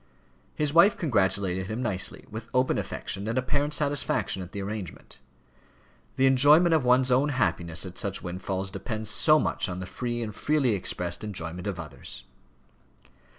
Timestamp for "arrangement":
4.59-5.19